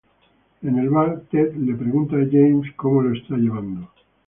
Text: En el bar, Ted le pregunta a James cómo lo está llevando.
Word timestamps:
En 0.63 0.79
el 0.79 0.89
bar, 0.89 1.25
Ted 1.29 1.53
le 1.57 1.75
pregunta 1.75 2.15
a 2.15 2.25
James 2.27 2.71
cómo 2.75 3.03
lo 3.03 3.13
está 3.15 3.37
llevando. 3.37 3.87